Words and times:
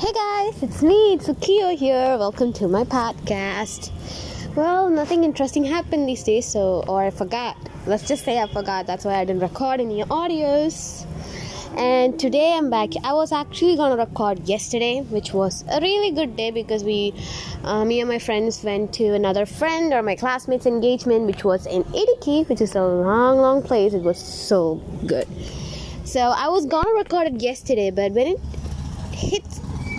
Hey 0.00 0.12
guys, 0.12 0.62
it's 0.62 0.82
me, 0.82 1.12
it's 1.12 1.28
Ukio 1.28 1.76
here. 1.76 2.16
Welcome 2.16 2.54
to 2.54 2.66
my 2.68 2.84
podcast. 2.84 3.90
Well, 4.56 4.88
nothing 4.88 5.24
interesting 5.24 5.62
happened 5.62 6.08
these 6.08 6.22
days, 6.22 6.46
so, 6.46 6.82
or 6.88 7.02
I 7.02 7.10
forgot. 7.10 7.54
Let's 7.84 8.08
just 8.08 8.24
say 8.24 8.40
I 8.40 8.46
forgot. 8.46 8.86
That's 8.86 9.04
why 9.04 9.16
I 9.16 9.26
didn't 9.26 9.42
record 9.42 9.78
any 9.78 10.02
audios. 10.04 11.04
And 11.76 12.18
today 12.18 12.54
I'm 12.54 12.70
back. 12.70 12.94
I 13.04 13.12
was 13.12 13.30
actually 13.30 13.76
gonna 13.76 13.98
record 13.98 14.48
yesterday, 14.48 15.02
which 15.02 15.34
was 15.34 15.66
a 15.70 15.82
really 15.82 16.12
good 16.12 16.34
day 16.34 16.50
because 16.50 16.82
we, 16.82 17.12
uh, 17.64 17.84
me 17.84 18.00
and 18.00 18.08
my 18.08 18.18
friends 18.18 18.64
went 18.64 18.94
to 18.94 19.12
another 19.12 19.44
friend 19.44 19.92
or 19.92 20.02
my 20.02 20.16
classmates' 20.16 20.64
engagement, 20.64 21.26
which 21.26 21.44
was 21.44 21.66
in 21.66 21.84
Idukki, 21.84 22.48
which 22.48 22.62
is 22.62 22.74
a 22.74 22.82
long, 22.82 23.36
long 23.36 23.62
place. 23.62 23.92
It 23.92 24.02
was 24.02 24.16
so 24.16 24.76
good. 25.06 25.28
So 26.06 26.20
I 26.20 26.48
was 26.48 26.64
gonna 26.64 26.94
record 26.94 27.26
it 27.26 27.42
yesterday, 27.42 27.90
but 27.90 28.12
when 28.12 28.28
it 28.28 28.40
hit 29.12 29.44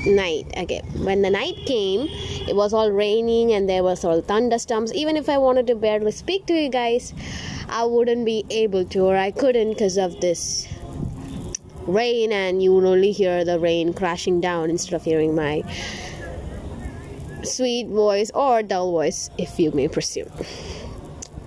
night 0.05 0.45
okay 0.57 0.81
when 1.03 1.21
the 1.21 1.29
night 1.29 1.55
came 1.65 2.07
it 2.47 2.55
was 2.55 2.73
all 2.73 2.91
raining 2.91 3.53
and 3.53 3.69
there 3.69 3.83
was 3.83 4.03
all 4.03 4.21
thunderstorms. 4.21 4.93
Even 4.93 5.15
if 5.15 5.29
i 5.29 5.37
wanted 5.37 5.67
to 5.67 5.75
barely 5.75 6.11
speak 6.11 6.45
to 6.45 6.53
you 6.53 6.69
guys 6.69 7.13
i 7.69 7.83
wouldn't 7.83 8.25
be 8.25 8.45
able 8.49 8.83
to 8.85 8.99
or 8.99 9.15
i 9.15 9.31
couldn't 9.31 9.69
because 9.71 9.97
of 9.97 10.19
this 10.21 10.67
rain 11.87 12.31
and 12.31 12.61
you 12.61 12.73
would 12.73 12.85
only 12.85 13.11
hear 13.11 13.43
the 13.43 13.59
rain 13.59 13.93
crashing 13.93 14.39
down 14.39 14.69
instead 14.69 14.93
of 14.93 15.03
hearing 15.03 15.35
my 15.35 15.63
sweet 17.43 17.87
voice 17.87 18.31
or 18.33 18.61
dull 18.61 18.91
voice 18.91 19.29
if 19.37 19.59
you 19.59 19.71
may 19.71 19.87
presume. 19.87 20.31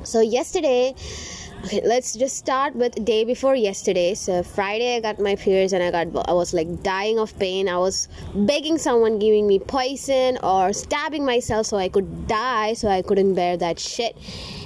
So 0.03 0.21
yesterday 0.21 0.95
okay 1.65 1.81
let's 1.83 2.15
just 2.15 2.37
start 2.37 2.77
with 2.77 2.93
day 3.07 3.25
before 3.25 3.55
yesterday. 3.55 4.13
So 4.15 4.43
friday 4.43 4.97
i 4.97 5.01
got 5.01 5.19
my 5.19 5.35
periods 5.35 5.73
and 5.73 5.83
i 5.83 5.91
got 5.91 6.29
i 6.29 6.33
was 6.33 6.53
like 6.53 6.83
dying 6.83 7.19
of 7.19 7.37
pain. 7.39 7.69
I 7.69 7.79
was 7.79 8.09
begging 8.35 8.77
someone 8.77 9.19
giving 9.19 9.47
me 9.47 9.59
poison 9.59 10.39
or 10.43 10.75
stabbing 10.75 11.25
myself 11.25 11.67
so 11.67 11.79
i 11.79 11.89
could 11.89 12.27
die 12.27 12.75
so 12.75 12.89
i 12.89 13.01
couldn't 13.01 13.35
bear 13.35 13.57
that 13.57 13.79
shit. 13.79 14.17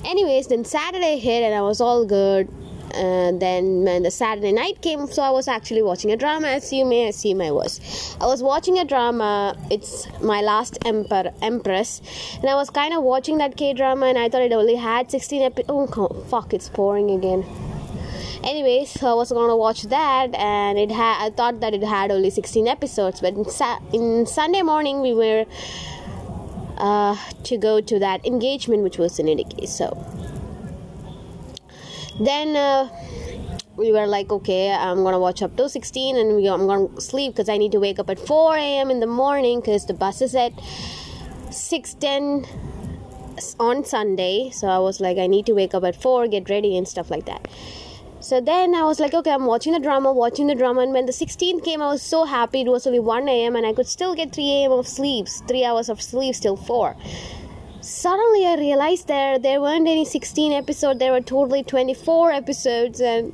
Anyways 0.04 0.48
then 0.48 0.64
saturday 0.64 1.18
hit 1.18 1.44
and 1.44 1.54
i 1.54 1.62
was 1.62 1.80
all 1.80 2.04
good 2.04 2.48
and 2.94 3.40
then 3.40 3.84
when 3.84 4.02
the 4.02 4.10
Saturday 4.10 4.52
night 4.52 4.80
came, 4.82 5.06
so 5.06 5.22
I 5.22 5.30
was 5.30 5.48
actually 5.48 5.82
watching 5.82 6.10
a 6.10 6.16
drama, 6.16 6.48
as 6.48 6.72
you 6.72 6.84
may 6.84 7.08
assume 7.08 7.40
I 7.40 7.50
was. 7.50 7.80
I 8.20 8.26
was 8.26 8.42
watching 8.42 8.78
a 8.78 8.84
drama. 8.84 9.56
It's 9.70 10.06
my 10.20 10.40
last 10.40 10.78
Emperor 10.84 11.32
Empress, 11.42 12.00
and 12.40 12.48
I 12.48 12.54
was 12.54 12.70
kind 12.70 12.94
of 12.94 13.02
watching 13.02 13.38
that 13.38 13.56
K 13.56 13.72
drama, 13.74 14.06
and 14.06 14.18
I 14.18 14.28
thought 14.28 14.42
it 14.42 14.52
only 14.52 14.76
had 14.76 15.10
16 15.10 15.42
episodes. 15.42 15.68
Oh 15.68 16.08
fuck! 16.28 16.54
It's 16.54 16.68
pouring 16.68 17.10
again. 17.10 17.44
Anyways, 18.44 18.90
so 18.90 19.08
I 19.08 19.14
was 19.14 19.32
gonna 19.32 19.56
watch 19.56 19.82
that, 19.84 20.34
and 20.34 20.78
it 20.78 20.90
had. 20.90 21.26
I 21.26 21.30
thought 21.30 21.60
that 21.60 21.74
it 21.74 21.82
had 21.82 22.10
only 22.10 22.30
16 22.30 22.68
episodes, 22.68 23.20
but 23.20 23.34
in, 23.34 23.44
Sa- 23.48 23.80
in 23.92 24.26
Sunday 24.26 24.62
morning 24.62 25.00
we 25.00 25.12
were 25.12 25.44
uh, 26.78 27.16
to 27.44 27.56
go 27.56 27.80
to 27.80 27.98
that 27.98 28.24
engagement, 28.24 28.82
which 28.82 28.98
was 28.98 29.18
in 29.18 29.26
Idukki. 29.26 29.68
So 29.68 29.96
then 32.20 32.56
uh, 32.56 32.88
we 33.76 33.92
were 33.92 34.06
like 34.06 34.30
okay 34.32 34.70
i'm 34.72 35.02
gonna 35.04 35.18
watch 35.18 35.40
up 35.40 35.56
to 35.56 35.68
16 35.68 36.16
and 36.16 36.36
we, 36.36 36.48
i'm 36.48 36.66
gonna 36.66 37.00
sleep 37.00 37.32
because 37.34 37.48
i 37.48 37.56
need 37.56 37.72
to 37.72 37.78
wake 37.78 37.98
up 37.98 38.10
at 38.10 38.18
4 38.18 38.56
a.m 38.56 38.90
in 38.90 39.00
the 39.00 39.06
morning 39.06 39.60
because 39.60 39.86
the 39.86 39.94
bus 39.94 40.20
is 40.20 40.34
at 40.34 40.52
6.10 41.50 42.48
on 43.60 43.84
sunday 43.84 44.50
so 44.50 44.66
i 44.66 44.78
was 44.78 45.00
like 45.00 45.16
i 45.16 45.26
need 45.26 45.46
to 45.46 45.52
wake 45.52 45.74
up 45.74 45.84
at 45.84 45.94
4 45.94 46.26
get 46.28 46.50
ready 46.50 46.76
and 46.76 46.88
stuff 46.88 47.10
like 47.10 47.26
that 47.26 47.46
so 48.20 48.40
then 48.40 48.74
I 48.74 48.82
was 48.82 48.98
like, 48.98 49.14
okay, 49.14 49.30
I'm 49.30 49.46
watching 49.46 49.72
the 49.72 49.78
drama, 49.78 50.12
watching 50.12 50.48
the 50.48 50.54
drama. 50.56 50.80
And 50.80 50.92
when 50.92 51.06
the 51.06 51.12
16th 51.12 51.64
came, 51.64 51.80
I 51.80 51.86
was 51.86 52.02
so 52.02 52.24
happy. 52.24 52.62
It 52.62 52.68
was 52.68 52.84
only 52.84 52.98
1 52.98 53.28
a.m. 53.28 53.54
and 53.54 53.64
I 53.64 53.72
could 53.72 53.86
still 53.86 54.16
get 54.16 54.32
3 54.32 54.44
a.m. 54.44 54.72
of 54.72 54.88
sleeps, 54.88 55.40
3 55.46 55.64
hours 55.64 55.88
of 55.88 56.02
sleep, 56.02 56.34
still 56.34 56.56
4 56.56 56.96
suddenly 57.88 58.46
I 58.46 58.54
realized 58.56 59.08
there 59.08 59.38
there 59.38 59.60
weren't 59.60 59.88
any 59.88 60.04
16 60.04 60.52
episodes, 60.52 60.98
there 60.98 61.12
were 61.12 61.20
totally 61.20 61.62
24 61.62 62.32
episodes, 62.32 63.00
and 63.00 63.32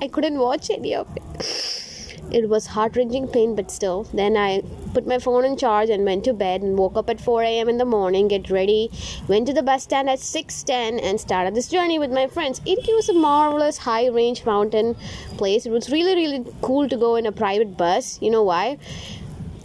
I 0.00 0.08
couldn't 0.08 0.38
watch 0.38 0.70
any 0.70 0.94
of 0.94 1.06
it. 1.16 1.84
It 2.30 2.48
was 2.48 2.66
heart 2.66 2.94
wrenching 2.96 3.26
pain, 3.28 3.54
but 3.54 3.70
still. 3.70 4.02
Then 4.12 4.36
I 4.36 4.62
put 4.92 5.06
my 5.06 5.18
phone 5.18 5.46
in 5.46 5.56
charge 5.56 5.88
and 5.88 6.04
went 6.04 6.24
to 6.24 6.34
bed 6.34 6.60
and 6.60 6.76
woke 6.76 6.96
up 6.96 7.08
at 7.08 7.22
4 7.22 7.42
a.m. 7.42 7.70
in 7.70 7.78
the 7.78 7.86
morning, 7.86 8.28
get 8.28 8.50
ready, 8.50 8.90
went 9.28 9.46
to 9.46 9.54
the 9.54 9.62
bus 9.62 9.84
stand 9.84 10.10
at 10.10 10.18
6:10 10.18 10.98
and 11.02 11.20
started 11.20 11.54
this 11.54 11.68
journey 11.68 11.98
with 11.98 12.12
my 12.18 12.26
friends. 12.26 12.60
It 12.66 12.86
was 12.96 13.08
a 13.08 13.14
marvelous 13.14 13.78
high 13.78 14.08
range 14.08 14.44
mountain 14.44 14.94
place. 15.38 15.64
It 15.64 15.72
was 15.78 15.90
really 15.90 16.14
really 16.16 16.44
cool 16.60 16.88
to 16.88 16.98
go 17.06 17.14
in 17.16 17.24
a 17.32 17.32
private 17.32 17.76
bus. 17.78 18.18
You 18.20 18.30
know 18.36 18.42
why? 18.42 18.66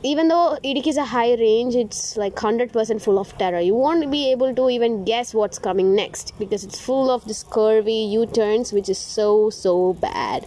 Even 0.06 0.28
though 0.28 0.58
Idukki 0.66 0.88
is 0.88 0.98
a 0.98 1.06
high 1.06 1.34
range, 1.36 1.76
it's 1.76 2.18
like 2.18 2.36
100% 2.36 3.02
full 3.02 3.18
of 3.18 3.38
terror. 3.38 3.62
You 3.62 3.74
won't 3.74 4.12
be 4.12 4.32
able 4.32 4.54
to 4.54 4.70
even 4.70 5.06
guess 5.06 5.34
what's 5.34 5.58
coming 5.58 5.96
next 5.96 6.38
because 6.38 6.66
it's 6.66 6.78
full 6.78 7.10
of 7.10 7.24
this 7.24 7.44
curvy 7.46 8.12
U 8.12 8.26
turns, 8.26 8.74
which 8.74 8.90
is 8.90 8.98
so, 8.98 9.50
so 9.50 9.94
bad. 9.94 10.46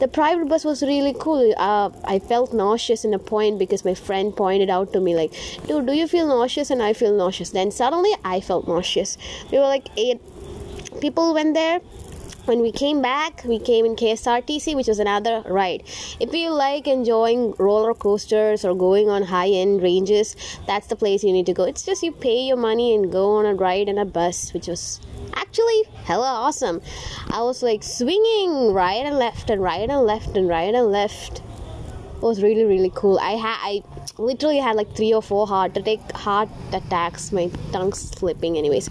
The 0.00 0.08
private 0.08 0.48
bus 0.48 0.64
was 0.64 0.82
really 0.82 1.14
cool. 1.20 1.54
Uh, 1.56 1.90
I 2.04 2.18
felt 2.18 2.52
nauseous 2.52 3.04
in 3.04 3.14
a 3.14 3.20
point 3.20 3.60
because 3.60 3.84
my 3.84 3.94
friend 3.94 4.34
pointed 4.34 4.70
out 4.70 4.92
to 4.94 5.00
me, 5.00 5.14
like, 5.14 5.32
dude, 5.68 5.86
do 5.86 5.92
you 5.92 6.08
feel 6.08 6.26
nauseous? 6.26 6.70
And 6.70 6.82
I 6.82 6.92
feel 6.92 7.16
nauseous. 7.16 7.50
Then 7.50 7.70
suddenly 7.70 8.10
I 8.24 8.40
felt 8.40 8.66
nauseous. 8.66 9.16
We 9.52 9.58
were 9.58 9.64
like 9.64 9.88
eight 9.96 10.20
people 11.00 11.34
went 11.34 11.54
there 11.54 11.80
when 12.46 12.60
we 12.60 12.70
came 12.70 13.02
back 13.02 13.42
we 13.44 13.58
came 13.58 13.84
in 13.84 13.96
ksrtc 13.96 14.74
which 14.76 14.86
was 14.86 15.00
another 15.00 15.42
ride. 15.46 15.82
If 16.20 16.32
you 16.32 16.50
like 16.50 16.86
enjoying 16.86 17.54
roller 17.58 17.92
coasters 17.92 18.64
or 18.64 18.74
going 18.74 19.08
on 19.08 19.24
high 19.24 19.48
end 19.48 19.82
ranges 19.82 20.36
that's 20.66 20.86
the 20.86 20.96
place 20.96 21.24
you 21.24 21.32
need 21.32 21.46
to 21.46 21.52
go. 21.52 21.64
It's 21.64 21.84
just 21.84 22.02
you 22.02 22.12
pay 22.12 22.46
your 22.46 22.56
money 22.56 22.94
and 22.94 23.10
go 23.10 23.32
on 23.32 23.46
a 23.46 23.54
ride 23.54 23.88
in 23.88 23.98
a 23.98 24.04
bus 24.04 24.52
which 24.54 24.68
was 24.68 25.00
actually 25.34 25.82
hella 26.04 26.28
awesome. 26.28 26.80
I 27.30 27.42
was 27.42 27.62
like 27.62 27.82
swinging 27.82 28.72
right 28.72 29.04
and 29.04 29.18
left 29.18 29.50
and 29.50 29.60
right 29.60 29.88
and 29.88 30.06
left 30.06 30.36
and 30.36 30.48
right 30.48 30.72
and 30.74 30.86
left. 30.92 31.42
It 32.16 32.22
was 32.22 32.42
really 32.42 32.64
really 32.64 32.92
cool. 32.94 33.18
I 33.18 33.32
had 33.32 33.58
i 33.60 33.82
literally 34.18 34.58
had 34.58 34.76
like 34.76 34.94
three 34.96 35.12
or 35.12 35.22
four 35.22 35.46
heart 35.46 35.76
attack 35.76 36.12
heart 36.12 36.48
attacks 36.72 37.32
my 37.32 37.50
tongue's 37.72 38.00
slipping 38.00 38.56
anyways. 38.56 38.90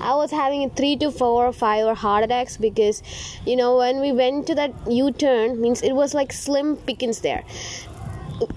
I 0.00 0.14
was 0.14 0.30
having 0.30 0.68
three 0.70 0.96
to 0.96 1.10
four 1.10 1.46
or 1.46 1.52
five 1.52 1.96
heart 1.96 2.24
attacks 2.24 2.56
because 2.56 3.02
you 3.46 3.56
know 3.56 3.76
when 3.78 4.00
we 4.00 4.12
went 4.12 4.46
to 4.48 4.54
that 4.54 4.72
u-turn 4.88 5.60
means 5.60 5.82
it 5.82 5.92
was 5.92 6.14
like 6.14 6.32
slim 6.32 6.76
pickings 6.76 7.20
there. 7.20 7.44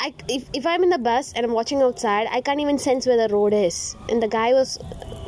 I, 0.02 0.13
if, 0.28 0.50
if 0.52 0.66
i'm 0.68 0.84
in 0.84 0.90
the 0.90 0.97
bus 0.97 1.31
and 1.31 1.46
i'm 1.46 1.53
watching 1.53 1.81
outside 1.81 2.28
i 2.31 2.41
can't 2.41 2.59
even 2.59 2.78
sense 2.78 3.07
where 3.07 3.16
the 3.16 3.34
road 3.34 3.53
is. 3.53 3.96
And 4.09 4.22
the 4.22 4.28
guy 4.28 4.51
was 4.51 4.78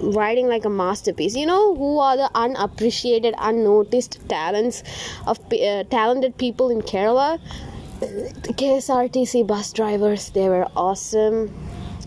riding 0.02 0.48
like 0.48 0.66
a 0.66 0.70
masterpiece. 0.70 1.36
You 1.36 1.46
know 1.46 1.76
who 1.76 2.00
are 2.00 2.18
the 2.18 2.30
unappreciated 2.36 3.36
unnoticed 3.38 4.20
talents 4.28 4.84
of 5.28 5.40
uh, 5.54 5.84
talented 5.86 6.38
people 6.38 6.70
in 6.70 6.82
kerala 6.82 7.40
the 8.02 8.54
KSRTC 8.58 9.46
bus 9.46 9.72
drivers, 9.72 10.32
they 10.32 10.50
were 10.50 10.68
awesome. 10.76 11.54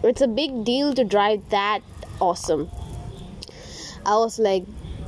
It's 0.03 0.21
a 0.21 0.27
big 0.27 0.65
deal 0.65 0.93
to 0.93 1.05
drive 1.05 1.49
that 1.51 1.81
awesome. 2.21 2.69
I 4.05 4.17
was 4.17 4.39
like, 4.39 4.65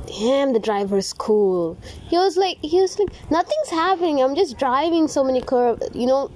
damn, 0.07 0.53
the 0.53 0.59
driver 0.59 0.97
is 0.97 1.11
cool. 1.11 1.77
He 2.07 2.17
was 2.17 2.37
like, 2.37 2.57
he 2.61 2.79
was 2.79 2.97
like, 2.97 3.09
nothing's 3.29 3.69
happening. 3.69 4.21
I'm 4.21 4.35
just 4.35 4.57
driving 4.57 5.09
so 5.09 5.23
many 5.23 5.41
curves. 5.41 5.83
You 5.93 6.07
know, 6.07 6.31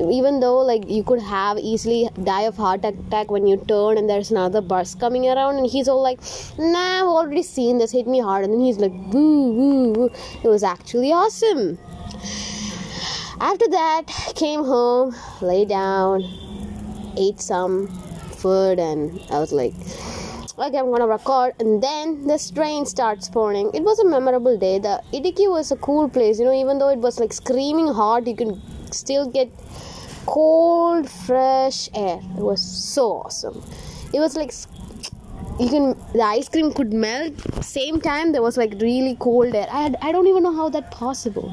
even 0.00 0.40
though 0.40 0.58
like 0.58 0.88
you 0.88 1.04
could 1.04 1.20
have 1.20 1.58
easily 1.58 2.08
die 2.24 2.42
of 2.42 2.56
heart 2.56 2.84
attack 2.84 3.30
when 3.30 3.46
you 3.46 3.56
turn 3.68 3.96
and 3.96 4.10
there's 4.10 4.30
another 4.30 4.60
bus 4.60 4.94
coming 4.94 5.28
around 5.28 5.56
and 5.56 5.66
he's 5.66 5.88
all 5.88 6.00
like 6.00 6.20
nah 6.56 7.00
i've 7.00 7.06
already 7.06 7.42
seen 7.42 7.78
this 7.78 7.90
hit 7.90 8.06
me 8.06 8.20
hard 8.20 8.44
and 8.44 8.52
then 8.52 8.60
he's 8.60 8.78
like 8.78 8.92
woo 8.92 9.52
woo 9.52 9.92
woo 9.92 10.10
it 10.44 10.46
was 10.46 10.62
actually 10.62 11.12
awesome 11.12 11.76
after 13.40 13.68
that 13.68 14.04
came 14.34 14.64
home 14.64 15.14
lay 15.40 15.64
down 15.64 16.22
ate 17.16 17.40
some 17.40 17.86
food 18.42 18.78
and 18.78 19.20
i 19.30 19.38
was 19.38 19.52
like 19.52 19.74
okay 20.58 20.78
i'm 20.78 20.90
gonna 20.90 21.06
record. 21.06 21.54
And 21.60 21.82
then 21.82 22.26
the 22.26 22.52
rain 22.56 22.84
starts 22.84 23.28
pouring 23.28 23.70
it 23.74 23.82
was 23.82 23.98
a 24.00 24.04
memorable 24.04 24.58
day. 24.58 24.78
The 24.78 25.00
idukki 25.12 25.48
was 25.48 25.70
a 25.70 25.76
cool 25.76 26.08
place 26.08 26.38
you 26.38 26.44
know 26.44 26.52
even 26.52 26.78
though 26.78 26.88
it 26.88 26.98
was 26.98 27.20
like 27.20 27.32
screaming 27.32 27.86
hot 27.86 28.26
you 28.26 28.34
can 28.34 28.60
still 28.92 29.28
get 29.28 29.50
cold 30.26 31.08
fresh 31.08 31.88
air. 31.94 32.20
It 32.36 32.42
was 32.42 32.60
so 32.60 33.12
awesome. 33.12 33.62
It 34.12 34.20
was 34.20 34.36
like 34.36 34.52
you 35.60 35.68
can 35.68 35.96
the 36.12 36.22
ice 36.22 36.48
cream 36.48 36.72
could 36.72 36.92
melt. 36.92 37.34
Same 37.64 38.00
time 38.00 38.32
there 38.32 38.42
was 38.42 38.56
like 38.56 38.74
really 38.80 39.16
cold 39.16 39.54
air. 39.54 39.68
I, 39.70 39.82
had, 39.82 39.96
I 40.02 40.12
don't 40.12 40.26
even 40.26 40.42
know 40.42 40.54
how 40.54 40.68
that 40.70 40.90
possible 40.90 41.52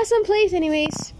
awesome 0.00 0.24
place 0.24 0.54
anyways. 0.54 1.12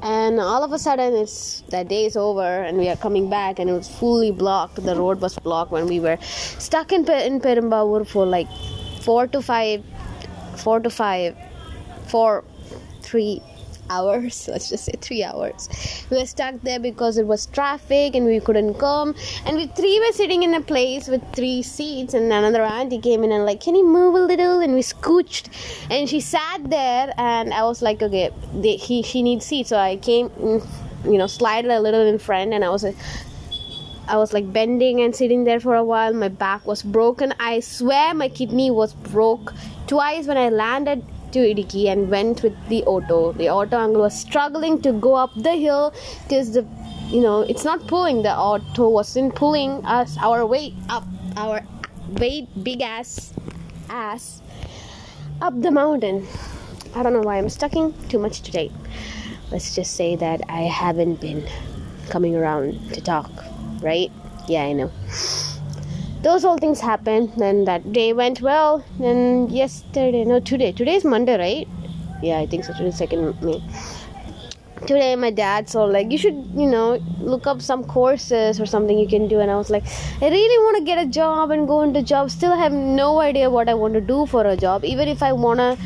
And 0.00 0.38
all 0.38 0.62
of 0.62 0.72
a 0.72 0.78
sudden 0.78 1.14
it's 1.14 1.62
that 1.70 1.88
day 1.88 2.04
is 2.06 2.16
over 2.16 2.42
and 2.42 2.78
we 2.78 2.88
are 2.88 2.96
coming 2.96 3.28
back 3.28 3.58
and 3.58 3.68
it 3.68 3.72
was 3.72 3.88
fully 3.88 4.30
blocked. 4.30 4.76
The 4.76 4.94
road 4.94 5.20
was 5.20 5.36
blocked 5.38 5.72
when 5.72 5.86
we 5.86 5.98
were 5.98 6.18
stuck 6.20 6.92
in, 6.92 7.08
in 7.10 7.40
Perumbavoor 7.40 8.06
for 8.06 8.26
like 8.26 8.48
four 9.00 9.26
to 9.26 9.42
five 9.42 9.82
four 10.56 10.78
to 10.78 10.90
five 10.90 11.36
four 12.06 12.44
three 13.02 13.42
hours 13.94 14.48
let's 14.52 14.68
just 14.68 14.84
say 14.84 14.94
three 15.00 15.22
hours. 15.30 15.68
We 16.10 16.18
were 16.18 16.26
stuck 16.26 16.60
there 16.62 16.80
because 16.80 17.18
it 17.18 17.26
was 17.26 17.46
traffic 17.46 18.14
and 18.14 18.26
we 18.26 18.40
couldn't 18.40 18.74
come. 18.74 19.14
And 19.46 19.56
we 19.56 19.66
three 19.78 19.98
were 20.04 20.12
sitting 20.12 20.42
in 20.42 20.54
a 20.54 20.60
place 20.60 21.08
with 21.08 21.22
three 21.34 21.62
seats 21.62 22.14
and 22.14 22.32
another 22.40 22.62
auntie 22.62 23.00
came 23.00 23.24
in 23.24 23.32
and 23.32 23.44
like 23.44 23.60
can 23.60 23.74
you 23.74 23.86
move 23.86 24.14
a 24.14 24.24
little? 24.32 24.60
And 24.60 24.74
we 24.74 24.80
scooched. 24.80 25.48
And 25.90 26.08
she 26.08 26.20
sat 26.20 26.70
there 26.70 27.12
and 27.18 27.52
i 27.54 27.62
was 27.62 27.82
like 27.82 28.02
okay 28.02 28.30
they, 28.54 28.76
he 28.76 29.02
she 29.02 29.22
needs 29.22 29.44
seats 29.46 29.68
so 29.70 29.76
i 29.76 29.96
came 29.96 30.30
you 31.04 31.18
know 31.18 31.26
slided 31.26 31.70
a 31.70 31.80
little 31.80 32.06
in 32.06 32.18
front 32.18 32.52
and 32.52 32.64
i 32.64 32.68
was 32.68 32.84
like 32.84 32.96
I 34.06 34.18
was 34.18 34.34
like 34.34 34.52
bending 34.52 35.00
and 35.00 35.16
sitting 35.16 35.44
there 35.44 35.60
for 35.60 35.74
a 35.74 35.82
while. 35.82 36.12
My 36.12 36.28
back 36.28 36.66
was 36.66 36.82
broken. 36.82 37.32
I 37.40 37.60
swear 37.60 38.12
my 38.12 38.28
kidney 38.28 38.70
was 38.70 38.92
broke. 38.92 39.54
Twice 39.86 40.26
when 40.26 40.36
I 40.36 40.50
landed 40.50 41.02
to 41.34 41.40
Idukki 41.40 41.86
and 41.90 42.10
went 42.10 42.42
with 42.42 42.56
the 42.68 42.82
auto. 42.84 43.32
The 43.32 43.50
auto 43.50 43.76
uncle 43.76 44.02
was 44.02 44.18
struggling 44.18 44.80
to 44.82 44.92
go 44.92 45.14
up 45.14 45.30
the 45.36 45.54
hill 45.56 45.92
because 46.22 46.52
the 46.52 46.64
you 47.08 47.20
know 47.20 47.42
it's 47.42 47.64
not 47.64 47.86
pulling. 47.88 48.22
The 48.22 48.34
auto 48.34 48.88
wasn't 48.88 49.34
pulling 49.34 49.84
us 49.84 50.16
our 50.18 50.46
weight 50.46 50.74
up 50.88 51.04
our 51.36 51.60
weight 52.20 52.48
big 52.62 52.80
ass 52.80 53.32
ass 53.88 54.42
up 55.42 55.60
the 55.60 55.70
mountain. 55.70 56.26
I 56.94 57.02
don't 57.02 57.12
know 57.12 57.26
why 57.28 57.38
I'm 57.38 57.48
stucking 57.48 57.92
too 58.08 58.20
much 58.20 58.42
today. 58.42 58.70
Let's 59.50 59.74
just 59.74 59.96
say 59.96 60.14
that 60.16 60.40
I 60.48 60.62
haven't 60.62 61.20
been 61.20 61.44
coming 62.08 62.36
around 62.36 62.94
to 62.94 63.00
talk, 63.00 63.30
right? 63.82 64.12
Yeah, 64.46 64.62
I 64.62 64.72
know 64.72 64.92
those 66.24 66.44
all 66.44 66.58
things 66.58 66.80
happened 66.80 67.32
then 67.36 67.64
that 67.66 67.92
day 67.92 68.12
went 68.12 68.40
well 68.40 68.82
then 68.98 69.48
yesterday 69.50 70.24
no 70.24 70.40
today. 70.40 70.72
Today 70.72 70.94
is 70.94 71.04
monday 71.04 71.38
right? 71.38 71.68
Yeah 72.22 72.38
i 72.38 72.46
think 72.46 72.64
so. 72.64 72.72
Today 72.72 72.90
second 72.90 73.40
may. 73.42 73.62
Today 74.86 75.16
my 75.16 75.30
dad 75.30 75.68
so 75.68 75.84
like 75.84 76.10
you 76.10 76.18
should 76.18 76.38
you 76.62 76.66
know 76.66 76.98
look 77.20 77.46
up 77.46 77.60
some 77.60 77.84
courses 77.84 78.60
or 78.60 78.66
something 78.66 78.98
you 78.98 79.08
can 79.08 79.28
do. 79.28 79.40
And 79.40 79.50
i 79.50 79.56
was 79.56 79.70
like 79.70 79.84
i 80.22 80.28
really 80.28 80.58
want 80.64 80.78
to 80.78 80.84
get 80.84 80.98
a 80.98 81.06
job 81.06 81.50
and 81.50 81.68
go 81.68 81.82
into 81.82 82.02
job. 82.02 82.30
Still 82.30 82.52
I 82.52 82.56
have 82.56 82.72
no 82.72 83.20
idea 83.20 83.50
what 83.50 83.68
i 83.68 83.74
want 83.74 83.94
to 83.94 84.00
do 84.00 84.24
for 84.26 84.46
a 84.46 84.56
job. 84.56 84.84
Even 84.84 85.08
if 85.08 85.22
i 85.22 85.32
want 85.32 85.58
to 85.58 85.76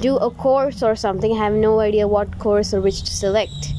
do 0.00 0.16
a 0.16 0.30
course 0.30 0.82
or 0.82 0.94
something 0.94 1.32
i 1.32 1.38
have 1.38 1.52
no 1.52 1.80
idea 1.80 2.06
what 2.06 2.38
course 2.38 2.72
or 2.72 2.80
which 2.80 3.00
to 3.02 3.12
select 3.12 3.72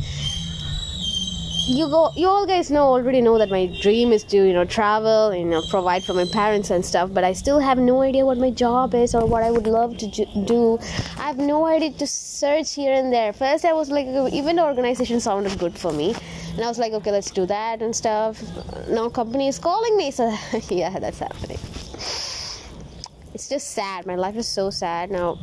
you 1.69 1.87
go 1.87 2.11
you 2.15 2.27
all 2.27 2.47
guys 2.47 2.71
know 2.71 2.85
already 2.93 3.21
know 3.21 3.37
that 3.37 3.51
my 3.51 3.67
dream 3.79 4.11
is 4.11 4.23
to 4.23 4.37
you 4.37 4.53
know 4.53 4.65
travel 4.65 5.35
you 5.35 5.45
know 5.45 5.61
provide 5.69 6.03
for 6.03 6.15
my 6.15 6.25
parents 6.33 6.71
and 6.71 6.83
stuff 6.83 7.11
but 7.13 7.23
i 7.23 7.31
still 7.31 7.59
have 7.59 7.77
no 7.77 8.01
idea 8.01 8.25
what 8.25 8.39
my 8.39 8.49
job 8.49 8.95
is 8.95 9.13
or 9.13 9.23
what 9.27 9.43
i 9.43 9.51
would 9.51 9.67
love 9.67 9.95
to 9.95 10.07
do. 10.07 10.79
I 11.17 11.27
have 11.27 11.37
no 11.37 11.67
idea 11.67 11.91
to 11.91 12.07
search 12.07 12.73
here 12.73 12.93
and 12.93 13.13
there. 13.13 13.33
First 13.33 13.65
i 13.65 13.73
was 13.73 13.91
like 13.91 14.07
even 14.33 14.55
the 14.55 14.63
organization 14.63 15.19
sounded 15.19 15.59
good 15.59 15.77
for 15.77 15.93
me. 15.93 16.15
And 16.53 16.61
i 16.61 16.67
was 16.67 16.79
like 16.79 16.93
okay 16.93 17.11
let's 17.11 17.29
do 17.29 17.45
that 17.45 17.83
and 17.83 17.95
stuff. 17.95 18.41
Now 18.87 19.07
company 19.09 19.47
is 19.47 19.59
calling 19.59 19.95
me 19.95 20.09
so 20.09 20.35
yeah 20.69 20.97
that's 20.97 21.19
happening. 21.19 21.59
It's 23.35 23.47
just 23.47 23.69
sad. 23.71 24.07
My 24.07 24.15
life 24.15 24.35
is 24.37 24.47
so 24.47 24.71
sad 24.71 25.11
now. 25.11 25.37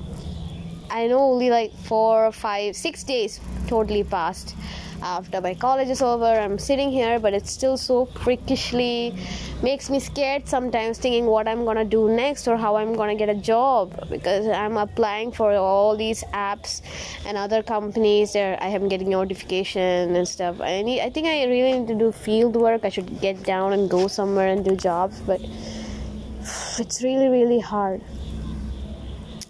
I 0.91 1.07
know 1.07 1.21
only 1.21 1.51
like 1.51 1.73
four 1.85 2.27
or 2.27 2.33
five 2.33 2.75
six 2.75 3.05
days 3.05 3.39
totally 3.69 4.03
passed 4.03 4.57
after 5.03 5.41
my 5.41 5.55
college 5.55 5.89
is 5.89 6.01
over 6.01 6.25
i'm 6.25 6.59
sitting 6.59 6.91
here 6.91 7.19
but 7.19 7.35
it's 7.35 7.51
still 7.51 7.77
so 7.77 8.07
freakishly 8.07 9.15
makes 9.63 9.91
me 9.91 10.01
scared 10.01 10.49
sometimes 10.49 10.99
thinking 10.99 11.27
what 11.27 11.47
i'm 11.47 11.65
gonna 11.65 11.85
do 11.85 12.09
next 12.09 12.49
or 12.49 12.57
how 12.57 12.77
i'm 12.77 12.95
gonna 12.95 13.15
get 13.15 13.29
a 13.29 13.35
job 13.35 14.09
because 14.09 14.47
i'm 14.49 14.77
applying 14.77 15.31
for 15.31 15.53
all 15.55 15.97
these 15.97 16.25
apps 16.33 16.83
and 17.27 17.37
other 17.37 17.63
companies 17.63 18.33
there 18.33 18.59
i 18.63 18.69
am 18.69 18.89
getting 18.89 19.11
notification 19.11 20.17
and 20.17 20.27
stuff. 20.27 20.61
I 20.61 20.83
need 20.83 21.01
i 21.01 21.11
think 21.11 21.27
i 21.27 21.45
really 21.45 21.79
need 21.79 21.89
to 21.89 21.95
do 21.95 22.13
field 22.13 22.57
work. 22.57 22.85
I 22.85 22.89
should 22.89 23.21
get 23.21 23.43
down 23.43 23.73
and 23.73 23.91
go 23.91 24.09
somewhere 24.09 24.49
and 24.49 24.65
do 24.65 24.77
jobs 24.77 25.21
but 25.21 25.41
it's 26.79 27.03
really 27.03 27.29
really 27.29 27.61
hard. 27.61 28.03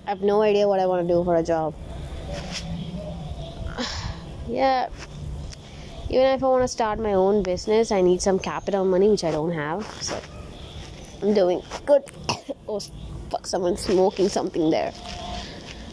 I 0.07 0.11
have 0.11 0.23
no 0.23 0.43
idea 0.43 0.69
what 0.69 0.81
i 0.81 0.87
want 0.87 1.07
to 1.07 1.15
do 1.15 1.25
for 1.25 1.37
a 1.37 1.43
job. 1.43 1.75
Yeah 4.49 4.89
even 6.09 6.27
if 6.27 6.43
I 6.43 6.47
want 6.47 6.63
to 6.63 6.69
start 6.69 7.01
my 7.01 7.15
own 7.15 7.43
business, 7.43 7.91
I 7.91 8.01
need 8.01 8.23
some 8.23 8.39
capital 8.39 8.85
money, 8.85 9.09
which 9.09 9.25
I 9.25 9.33
don't 9.33 9.53
have. 9.53 9.85
So 10.03 10.21
I'm 11.23 11.35
doing 11.35 11.63
good. 11.85 12.05
oh, 12.69 12.81
fuck, 13.31 13.47
someone's 13.47 13.81
smoking 13.81 14.29
something 14.29 14.71
there. 14.71 14.93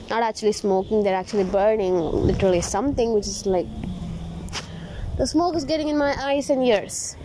Not 0.10 0.22
actually 0.22 0.52
smoking, 0.52 1.04
they're 1.04 1.16
actually 1.16 1.46
burning 1.46 1.96
literally 1.96 2.62
something, 2.62 3.14
which 3.14 3.26
is 3.26 3.46
like 3.46 3.68
the 5.18 5.26
smoke 5.26 5.56
is 5.56 5.64
getting 5.64 5.88
in 5.88 5.98
my 5.98 6.14
eyes 6.22 6.50
and 6.50 6.64
ears. 6.64 7.16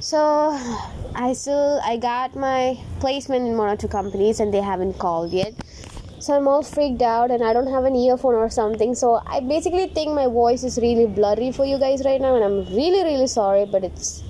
So 0.00 0.56
I 1.14 1.32
still 1.34 1.80
I 1.84 1.96
got 1.96 2.36
my 2.36 2.78
placement 3.00 3.46
in 3.46 3.56
one 3.56 3.68
or 3.68 3.76
two 3.76 3.88
companies 3.88 4.40
and 4.40 4.54
they 4.54 4.60
haven't 4.62 4.98
called 4.98 5.32
yet 5.32 5.52
so 6.20 6.34
I'm 6.34 6.48
all 6.48 6.62
freaked 6.62 7.02
out 7.02 7.30
and 7.30 7.44
I 7.44 7.52
don't 7.52 7.68
have 7.68 7.84
an 7.84 7.94
earphone 7.94 8.34
or 8.34 8.50
something. 8.50 8.94
So 8.94 9.22
I 9.26 9.40
basically 9.40 9.86
think 9.88 10.14
my 10.14 10.26
voice 10.26 10.64
is 10.64 10.78
really 10.78 11.06
blurry 11.06 11.52
for 11.52 11.64
you 11.64 11.78
guys 11.78 12.04
right 12.04 12.20
now, 12.20 12.34
and 12.34 12.44
I'm 12.44 12.64
really, 12.74 13.04
really 13.04 13.26
sorry, 13.28 13.66
but 13.66 13.84
it's 13.84 14.22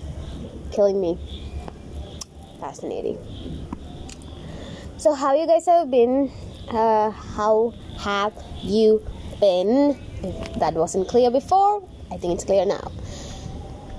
killing 0.71 1.01
me. 1.01 1.19
Fascinating. 2.61 3.19
So, 4.99 5.15
how 5.15 5.35
you 5.35 5.47
guys 5.47 5.67
have 5.67 5.91
been? 5.91 6.31
Uh, 6.69 7.11
how 7.11 7.73
have 7.99 8.35
you 8.63 9.03
been? 9.41 9.99
If 10.23 10.55
that 10.59 10.75
wasn't 10.75 11.09
clear 11.09 11.31
before, 11.31 11.89
I 12.11 12.17
think 12.17 12.35
it's 12.35 12.45
clear 12.45 12.67
now. 12.67 12.91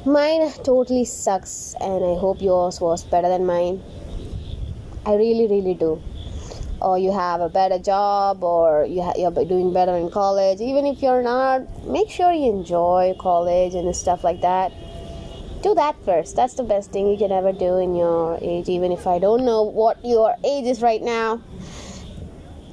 Mine 0.06 0.52
totally 0.64 1.06
sucks, 1.06 1.74
and 1.80 2.04
I 2.04 2.20
hope 2.20 2.42
yours 2.42 2.82
was 2.82 3.04
better 3.04 3.30
than 3.30 3.46
mine. 3.46 3.82
I 5.06 5.16
really, 5.16 5.48
really 5.48 5.74
do 5.74 6.02
or 6.82 6.98
you 6.98 7.12
have 7.12 7.42
a 7.42 7.50
better 7.50 7.80
job 7.80 8.44
or 8.44 8.86
you 8.86 9.02
ha- 9.02 9.14
you're 9.18 9.32
doing 9.32 9.74
better 9.74 9.96
in 9.96 10.10
college 10.10 10.62
even 10.62 10.86
if 10.86 11.02
you're 11.02 11.24
not 11.24 11.62
make 11.86 12.10
sure 12.10 12.32
you 12.32 12.50
enjoy 12.50 13.14
college 13.20 13.74
and 13.74 13.94
stuff 13.96 14.24
like 14.24 14.42
that. 14.42 14.72
Do 15.62 15.76
that 15.76 15.98
first. 16.06 16.38
That's 16.38 16.54
the 16.54 16.64
best 16.64 16.92
thing 16.92 17.10
you 17.10 17.18
can 17.18 17.34
ever 17.34 17.52
do 17.52 17.78
in 17.78 17.96
your 17.96 18.38
age 18.42 18.70
even 18.70 18.92
if 18.92 19.08
i 19.08 19.20
don't 19.20 19.46
know 19.46 19.64
what 19.64 20.04
your 20.04 20.36
age 20.44 20.66
is 20.66 20.82
right 20.82 21.02
now. 21.02 21.42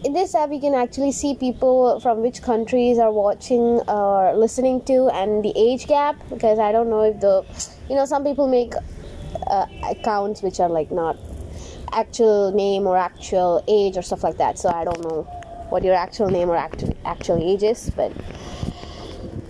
In 0.04 0.12
this 0.12 0.34
app 0.36 0.52
you 0.52 0.60
can 0.60 0.74
actually 0.74 1.10
see 1.10 1.34
people 1.34 1.98
from 2.00 2.22
which 2.22 2.42
countries 2.42 2.98
are 2.98 3.10
watching 3.10 3.80
or 3.88 4.36
listening 4.36 4.84
to 4.84 5.08
and 5.08 5.44
the 5.44 5.52
age 5.56 5.86
gap 5.88 6.16
because 6.30 6.60
i 6.60 6.70
don't 6.70 6.88
know 6.88 7.02
if 7.02 7.18
the 7.20 7.44
you 7.88 7.96
know 7.96 8.04
some 8.04 8.22
people 8.22 8.46
make 8.46 8.74
uh, 9.48 9.66
accounts 9.90 10.42
which 10.42 10.60
are 10.60 10.68
like 10.68 10.92
not 10.92 11.16
actual 11.92 12.52
name 12.52 12.86
or 12.86 12.96
actual 12.96 13.62
age 13.68 13.96
or 13.96 14.02
stuff 14.02 14.22
like 14.22 14.38
that. 14.38 14.58
So 14.58 14.68
I 14.68 14.84
don't 14.84 15.02
know 15.02 15.22
what 15.70 15.84
your 15.84 15.94
actual 15.94 16.28
name 16.28 16.50
or 16.50 16.56
actual 16.56 16.96
actual 17.04 17.42
age 17.42 17.62
is, 17.62 17.90
but 17.90 18.12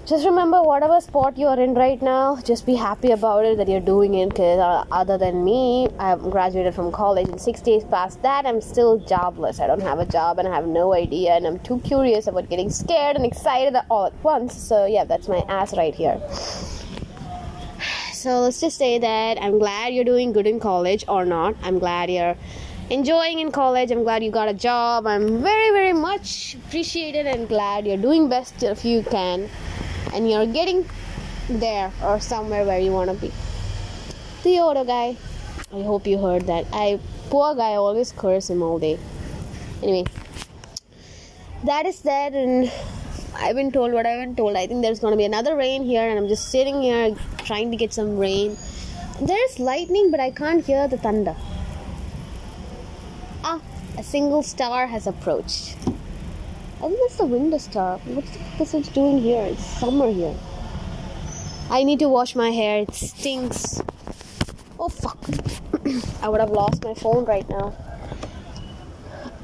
just 0.07 0.25
remember 0.25 0.63
whatever 0.63 1.01
sport 1.01 1.37
you 1.37 1.49
are 1.49 1.59
in 1.59 1.75
right 1.75 2.01
now 2.01 2.39
just 2.45 2.65
be 2.65 2.77
happy 2.77 3.11
about 3.11 3.45
it 3.45 3.57
that 3.59 3.69
you're 3.69 3.81
doing 3.81 4.15
it 4.15 4.29
because 4.29 4.61
uh, 4.61 4.85
other 4.93 5.19
than 5.19 5.45
me 5.45 5.89
i've 5.99 6.23
graduated 6.31 6.73
from 6.73 6.93
college 6.93 7.29
and 7.29 7.41
six 7.41 7.61
days 7.61 7.83
past 7.83 8.23
that 8.23 8.47
i'm 8.47 8.61
still 8.61 8.99
jobless. 8.99 9.59
I 9.59 9.67
don't 9.67 9.83
have 9.83 9.99
a 9.99 10.07
job 10.07 10.39
and 10.39 10.47
i 10.47 10.55
have 10.55 10.69
no 10.69 10.95
idea 10.95 11.33
and 11.33 11.45
i'm 11.45 11.59
too 11.59 11.81
curious 11.81 12.29
about 12.29 12.49
getting 12.49 12.71
scared 12.71 13.17
and 13.17 13.27
excited 13.27 13.75
all 13.91 14.07
at 14.07 14.15
once. 14.23 14.57
So 14.57 14.87
yeah 14.87 15.03
that's 15.03 15.27
my 15.27 15.45
ass 15.49 15.77
right 15.77 15.95
here 15.95 16.21
so 18.27 18.41
let's 18.41 18.61
just 18.61 18.77
say 18.77 18.99
that 18.99 19.41
I'm 19.41 19.57
glad 19.61 19.95
you're 19.95 20.05
doing 20.05 20.33
good 20.33 20.49
in 20.49 20.59
college 20.59 21.05
or 21.07 21.25
not. 21.25 21.55
I'm 21.63 21.79
glad 21.79 22.11
you're 22.11 22.37
enjoying 22.91 23.39
in 23.39 23.53
college. 23.53 23.93
I'm 23.93 24.03
glad 24.03 24.25
you 24.25 24.33
got 24.33 24.49
a 24.49 24.53
job. 24.53 25.07
I'm 25.07 25.43
very, 25.43 25.71
very 25.71 25.93
much 25.93 26.57
appreciated 26.57 27.27
and 27.27 27.49
glad 27.49 27.87
you're 27.87 28.03
doing 28.09 28.29
best 28.29 28.65
if 28.65 28.85
you 28.85 29.05
can 29.05 29.49
and 30.13 30.29
you're 30.29 30.45
getting 30.45 30.85
there 31.49 31.93
or 32.03 32.19
somewhere 32.19 32.65
where 32.65 32.81
you 32.81 32.91
want 32.91 33.11
to 33.11 33.17
be. 33.17 33.31
The 34.43 34.59
auto 34.59 34.83
guy, 34.83 35.17
I 35.73 35.83
hope 35.85 36.05
you 36.05 36.19
heard 36.19 36.49
that. 36.49 36.67
I 36.73 36.99
poor 37.31 37.55
guy 37.55 37.75
always 37.77 38.11
curse 38.11 38.51
him 38.51 38.61
all 38.61 38.81
day. 38.81 38.99
Anyway, 39.85 40.05
that 41.63 41.87
is 41.87 42.01
that 42.01 42.33
and 42.33 42.73
I've 43.37 43.55
been 43.55 43.71
told 43.71 43.93
what 43.93 44.05
I've 44.05 44.19
been 44.19 44.35
told. 44.35 44.57
I 44.57 44.67
think 44.67 44.83
there's 44.83 44.99
going 44.99 45.13
to 45.13 45.17
be 45.17 45.27
another 45.27 45.55
rain 45.55 45.85
here, 45.85 46.09
and 46.09 46.19
I'm 46.19 46.27
just 46.27 46.51
sitting 46.51 46.83
here 46.83 47.15
trying 47.47 47.71
to 47.71 47.77
get 47.77 47.93
some 47.93 48.19
rain. 48.19 48.57
There's 49.21 49.59
lightning, 49.59 50.11
but 50.11 50.21
I 50.21 50.31
can't 50.31 50.65
hear 50.65 50.89
the 50.89 50.99
thunder. 50.99 51.37
Ah, 53.45 53.61
a 53.97 54.03
single 54.03 54.43
star 54.43 54.87
has 54.89 55.07
approached. 55.07 55.77
I 56.79 56.89
think 56.89 56.99
that's 57.01 57.17
the 57.17 57.25
winter 57.25 57.59
star. 57.59 57.99
What's 57.99 58.31
the 58.59 58.67
fuck 58.67 58.93
doing 58.93 59.19
here? 59.19 59.45
It's 59.47 59.65
summer 59.65 60.11
here. 60.13 60.37
I 61.71 61.85
need 61.85 62.01
to 62.01 62.09
wash 62.09 62.35
my 62.35 62.51
hair. 62.51 62.83
It 62.83 62.95
stinks. 62.95 63.81
Oh 64.79 64.89
fuck. 64.89 65.19
I 66.23 66.29
would 66.29 66.41
have 66.41 66.51
lost 66.51 66.85
my 66.85 66.95
phone 66.95 67.25
right 67.25 67.49
now. 67.49 67.75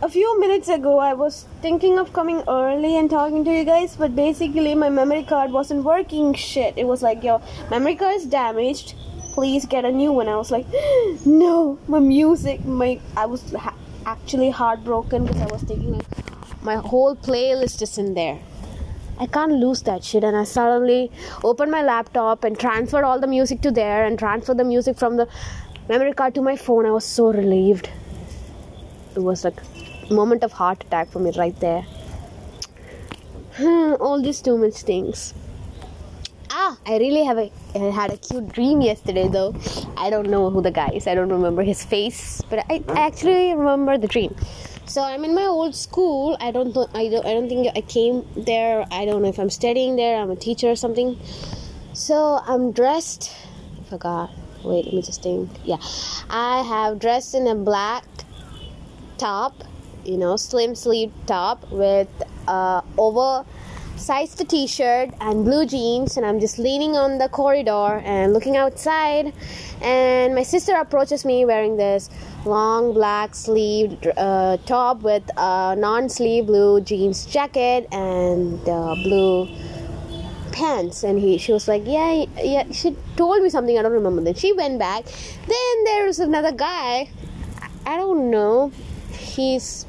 A 0.02 0.08
few 0.08 0.40
minutes 0.40 0.68
ago 0.68 0.98
I 0.98 1.12
was 1.12 1.46
thinking 1.60 1.96
of 1.96 2.12
coming 2.12 2.42
early 2.48 2.96
and 2.96 3.08
talking 3.08 3.44
to 3.44 3.52
you 3.56 3.64
guys, 3.64 3.94
but 3.94 4.16
basically 4.16 4.74
my 4.74 4.88
memory 4.90 5.22
card 5.22 5.52
wasn't 5.52 5.84
working 5.84 6.34
shit. 6.34 6.76
It 6.76 6.88
was 6.88 7.02
like, 7.02 7.22
yo, 7.22 7.40
memory 7.70 7.94
card 7.94 8.16
is 8.16 8.26
damaged. 8.26 8.94
Please 9.34 9.64
get 9.64 9.84
a 9.84 9.92
new 9.92 10.10
one. 10.12 10.28
I 10.28 10.36
was 10.36 10.50
like, 10.50 10.66
no, 11.24 11.78
my 11.86 12.00
music, 12.00 12.64
my 12.64 13.00
I 13.16 13.26
was 13.26 13.52
ha- 13.52 13.76
actually 14.04 14.50
heartbroken 14.50 15.24
because 15.24 15.40
I 15.40 15.46
was 15.52 15.62
thinking 15.62 15.92
like 15.92 16.64
my 16.64 16.76
whole 16.76 17.14
playlist 17.14 17.80
is 17.80 17.96
in 17.96 18.14
there. 18.14 18.40
I 19.20 19.26
can't 19.26 19.52
lose 19.52 19.82
that 19.82 20.02
shit. 20.02 20.24
And 20.24 20.36
I 20.36 20.42
suddenly 20.42 21.12
opened 21.44 21.70
my 21.70 21.82
laptop 21.82 22.42
and 22.42 22.58
transferred 22.58 23.04
all 23.04 23.20
the 23.20 23.28
music 23.28 23.60
to 23.60 23.70
there 23.70 24.04
and 24.04 24.18
transferred 24.18 24.58
the 24.58 24.64
music 24.64 24.98
from 24.98 25.16
the 25.16 25.28
memory 25.88 26.12
card 26.12 26.34
to 26.34 26.42
my 26.42 26.56
phone. 26.56 26.86
I 26.86 26.90
was 26.90 27.04
so 27.04 27.32
relieved. 27.32 27.88
It 29.14 29.20
was 29.20 29.44
like 29.44 29.60
moment 30.10 30.44
of 30.44 30.52
heart 30.52 30.84
attack 30.84 31.10
for 31.10 31.18
me 31.18 31.32
right 31.36 31.58
there. 31.60 31.84
All 34.00 34.20
these 34.22 34.40
too 34.40 34.56
much 34.56 34.76
things. 34.82 35.34
Ah, 36.50 36.76
I 36.86 36.98
really 36.98 37.24
have 37.24 37.38
a 37.38 37.50
had 37.92 38.12
a 38.12 38.16
cute 38.16 38.48
dream 38.52 38.80
yesterday 38.80 39.28
though. 39.28 39.54
I 39.96 40.10
don't 40.10 40.28
know 40.28 40.50
who 40.50 40.60
the 40.62 40.70
guy 40.70 40.90
is. 40.94 41.06
I 41.06 41.14
don't 41.14 41.30
remember 41.30 41.62
his 41.62 41.84
face, 41.84 42.42
but 42.50 42.64
I, 42.70 42.82
I 42.88 43.06
actually 43.06 43.54
remember 43.54 43.96
the 43.96 44.08
dream. 44.08 44.34
So 44.86 45.02
I'm 45.02 45.24
in 45.24 45.34
my 45.34 45.46
old 45.46 45.74
school. 45.74 46.36
I 46.40 46.50
don't 46.50 46.74
know. 46.74 46.86
I 46.92 47.08
don't. 47.08 47.24
I 47.24 47.32
don't 47.32 47.48
think 47.48 47.68
I 47.74 47.80
came 47.80 48.26
there. 48.36 48.84
I 48.90 49.06
don't 49.06 49.22
know 49.22 49.28
if 49.28 49.38
I'm 49.38 49.48
studying 49.50 49.96
there. 49.96 50.20
I'm 50.20 50.30
a 50.30 50.36
teacher 50.36 50.70
or 50.70 50.76
something. 50.76 51.18
So 51.94 52.40
I'm 52.46 52.72
dressed. 52.72 53.34
I 53.80 53.84
forgot. 53.84 54.30
Wait, 54.64 54.84
let 54.84 54.94
me 54.94 55.02
just 55.02 55.22
think. 55.22 55.50
Yeah, 55.64 55.78
I 56.28 56.62
have 56.62 56.98
dressed 56.98 57.34
in 57.34 57.46
a 57.46 57.54
black 57.54 58.04
top 59.16 59.64
you 60.04 60.16
know 60.16 60.36
slim 60.36 60.74
sleeve 60.74 61.12
top 61.26 61.70
with 61.70 62.08
uh, 62.48 62.80
oversized 62.98 64.48
t-shirt 64.48 65.10
and 65.20 65.44
blue 65.44 65.64
jeans 65.64 66.16
and 66.16 66.26
i'm 66.26 66.40
just 66.40 66.58
leaning 66.58 66.96
on 66.96 67.18
the 67.18 67.28
corridor 67.28 68.00
and 68.04 68.32
looking 68.32 68.56
outside. 68.56 69.32
And 69.80 70.34
my 70.34 70.42
sister 70.44 70.74
approaches 70.74 71.24
me 71.24 71.44
wearing 71.44 71.76
this 71.76 72.08
long 72.44 72.94
black 72.94 73.34
sleeve 73.34 73.98
uh, 74.16 74.56
top 74.58 75.02
with 75.02 75.28
a 75.36 75.74
non-sleeve 75.76 76.46
blue 76.46 76.80
jeans 76.80 77.26
jacket 77.26 77.88
and 77.92 78.60
uh, 78.68 78.94
blue 79.02 79.48
pants. 80.52 81.02
And 81.02 81.18
he 81.18 81.38
she 81.38 81.52
was 81.52 81.66
like 81.66 81.82
yeah 81.84 82.26
yeah 82.38 82.70
she 82.70 82.96
told 83.16 83.42
me 83.42 83.50
something 83.50 83.76
i 83.78 83.82
don't 83.82 83.92
remember. 83.92 84.22
Then 84.22 84.34
she 84.34 84.52
went 84.52 84.78
back. 84.78 85.04
Then 85.46 85.84
there 85.84 86.06
was 86.06 86.20
another 86.20 86.52
guy. 86.52 87.10
I 87.84 87.96
don't 87.96 88.30
know. 88.30 88.70
He's 89.10 89.86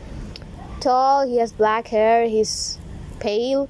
tall, 0.83 1.27
he 1.27 1.37
has 1.37 1.51
black 1.51 1.87
hair, 1.87 2.27
he's 2.27 2.77
pale. 3.19 3.69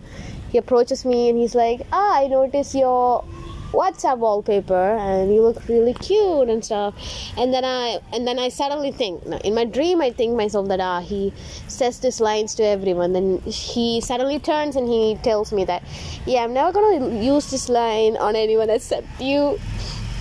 He 0.52 0.58
approaches 0.58 1.06
me 1.06 1.30
and 1.30 1.38
he's 1.38 1.56
like, 1.56 1.82
Ah, 1.92 2.22
I 2.22 2.28
notice 2.28 2.76
your 2.76 3.24
WhatsApp 3.72 4.20
wallpaper 4.20 4.98
and 4.98 5.34
you 5.34 5.42
look 5.42 5.68
really 5.68 5.96
cute 5.96 6.48
and 6.48 6.64
stuff. 6.64 6.94
And 7.38 7.52
then 7.54 7.66
I 7.66 8.00
and 8.14 8.28
then 8.28 8.38
I 8.38 8.50
suddenly 8.50 8.92
think 8.92 9.26
in 9.44 9.56
my 9.56 9.66
dream 9.66 10.00
I 10.02 10.12
think 10.12 10.38
myself 10.38 10.68
that 10.68 10.80
ah 10.80 11.02
he 11.02 11.34
says 11.68 12.00
these 12.00 12.22
lines 12.22 12.54
to 12.56 12.64
everyone. 12.64 13.14
Then 13.14 13.40
he 13.46 14.00
suddenly 14.02 14.40
turns 14.40 14.76
and 14.76 14.88
he 14.88 15.16
tells 15.24 15.52
me 15.52 15.66
that 15.66 15.82
yeah 16.28 16.44
I'm 16.44 16.54
never 16.54 16.72
gonna 16.72 17.18
use 17.20 17.50
this 17.50 17.68
line 17.68 18.16
on 18.18 18.36
anyone 18.36 18.70
except 18.70 19.08
you. 19.20 19.60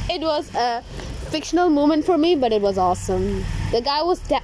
It 0.09 0.23
was 0.23 0.55
a 0.55 0.83
fictional 1.29 1.69
moment 1.69 2.05
for 2.07 2.17
me, 2.17 2.35
but 2.37 2.53
it 2.53 2.63
was 2.63 2.79
awesome. 2.79 3.45
The 3.71 3.81
guy 3.81 4.03
was. 4.03 4.19
Da- 4.21 4.41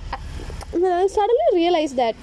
I 0.71 1.07
suddenly 1.07 1.49
realized 1.55 1.97
that 1.97 2.15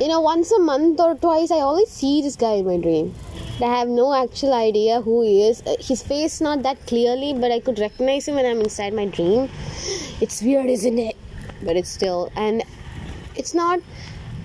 you 0.00 0.08
know 0.08 0.20
once 0.20 0.50
a 0.52 0.58
month 0.58 0.98
or 0.98 1.14
twice 1.14 1.50
i 1.50 1.60
always 1.60 1.90
see 1.90 2.22
this 2.22 2.36
guy 2.36 2.54
in 2.54 2.66
my 2.66 2.78
dream. 2.78 3.14
I 3.62 3.70
have 3.78 3.88
no 3.88 4.14
actual 4.14 4.54
idea 4.54 5.02
who 5.02 5.20
he 5.22 5.46
is. 5.46 5.60
Uh, 5.66 5.76
his 5.78 6.02
face 6.02 6.40
not 6.40 6.62
that 6.62 6.86
clearly 6.86 7.34
but 7.34 7.52
i 7.52 7.60
could 7.60 7.78
recognize 7.78 8.26
him 8.26 8.36
when 8.36 8.46
i'm 8.46 8.60
inside 8.60 8.94
my 8.94 9.04
dream. 9.04 9.50
It's 10.20 10.40
weird 10.40 10.66
isn't 10.66 10.98
it? 10.98 11.16
But 11.62 11.76
it's 11.76 11.90
still 11.90 12.32
and 12.36 12.62
it's 13.36 13.52
not 13.52 13.80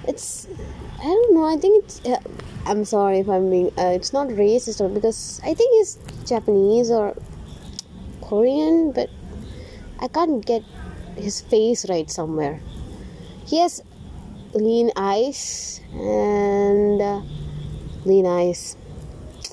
it's 0.08 0.48
i 1.00 1.04
don't 1.04 1.34
know. 1.34 1.46
I 1.46 1.58
think 1.58 1.86
it's 1.86 2.06
uh, 2.06 2.20
i'm 2.66 2.84
sorry 2.84 3.20
if 3.20 3.30
i'm 3.30 3.50
being 3.50 3.68
uh, 3.78 3.94
it's 4.00 4.12
not 4.12 4.28
racist 4.28 4.82
or 4.82 4.90
because 4.90 5.40
i 5.44 5.54
think 5.54 5.72
he's 5.78 5.98
japanese 6.26 6.90
or 6.90 7.16
korean 8.22 8.92
but 8.92 9.10
i 10.00 10.08
can't 10.08 10.44
get 10.46 10.64
his 11.16 11.42
face 11.42 11.88
right 11.90 12.10
somewhere. 12.12 12.60
He 13.46 13.60
has 13.60 13.82
lean 14.56 14.90
eyes 14.96 15.82
and 15.94 17.02
uh, 17.02 17.22
lean 18.06 18.26
eyes 18.26 18.78